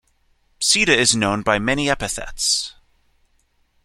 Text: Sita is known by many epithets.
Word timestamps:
Sita 0.59 0.97
is 0.97 1.15
known 1.15 1.43
by 1.43 1.59
many 1.59 1.87
epithets. 1.87 2.73